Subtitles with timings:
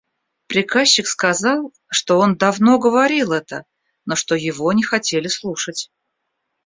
[0.47, 3.65] Приказчик сказал, что он давно говорил это,
[4.07, 5.91] но что его не хотели слушать.